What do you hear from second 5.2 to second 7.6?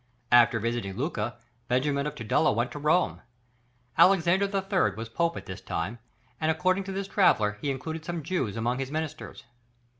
at that time, and according to this traveller,